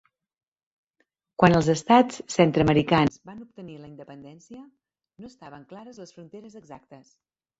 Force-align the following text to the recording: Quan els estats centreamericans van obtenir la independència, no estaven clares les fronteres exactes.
Quan 1.43 1.57
els 1.57 1.67
estats 1.73 2.21
centreamericans 2.35 3.19
van 3.31 3.43
obtenir 3.45 3.77
la 3.81 3.87
independència, 3.91 4.63
no 5.25 5.31
estaven 5.35 5.67
clares 5.75 6.03
les 6.05 6.17
fronteres 6.19 6.57
exactes. 6.63 7.15